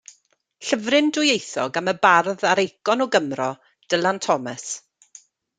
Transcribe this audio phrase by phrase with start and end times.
[0.67, 3.51] Llyfryn dwyieithog am y bardd a'r eicon o Gymro,
[3.95, 4.69] Dylan Thomas.